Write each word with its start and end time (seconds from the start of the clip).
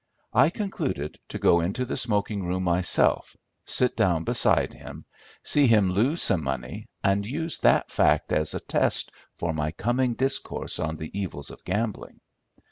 I 0.33 0.49
concluded 0.49 1.19
to 1.27 1.37
go 1.37 1.59
into 1.59 1.85
the 1.85 1.95
smoking 1.95 2.43
room 2.43 2.63
myself, 2.63 3.37
sit 3.67 3.95
down 3.95 4.23
beside 4.23 4.73
him, 4.73 5.05
see 5.43 5.67
him 5.67 5.91
lose 5.91 6.23
some 6.23 6.43
money 6.43 6.87
and 7.03 7.23
use 7.23 7.59
that 7.59 7.91
fact 7.91 8.33
as 8.33 8.55
a 8.55 8.59
test 8.59 9.11
for 9.37 9.53
my 9.53 9.69
coming 9.69 10.15
discourse 10.15 10.79
on 10.79 10.97
the 10.97 11.15
evils 11.15 11.51
of 11.51 11.63
gambling. 11.65 12.19